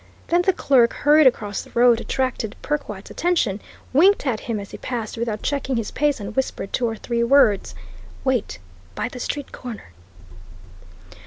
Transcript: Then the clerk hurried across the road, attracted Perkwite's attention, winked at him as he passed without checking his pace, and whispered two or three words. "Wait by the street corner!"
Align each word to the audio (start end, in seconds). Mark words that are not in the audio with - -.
Then 0.29 0.41
the 0.41 0.51
clerk 0.51 0.93
hurried 0.93 1.27
across 1.27 1.61
the 1.61 1.69
road, 1.75 2.01
attracted 2.01 2.55
Perkwite's 2.63 3.11
attention, 3.11 3.61
winked 3.93 4.25
at 4.25 4.39
him 4.49 4.59
as 4.59 4.71
he 4.71 4.79
passed 4.79 5.15
without 5.15 5.43
checking 5.43 5.75
his 5.77 5.91
pace, 5.91 6.19
and 6.19 6.35
whispered 6.35 6.73
two 6.73 6.87
or 6.87 6.95
three 6.95 7.23
words. 7.23 7.75
"Wait 8.25 8.57
by 8.95 9.09
the 9.09 9.19
street 9.19 9.51
corner!" 9.51 9.91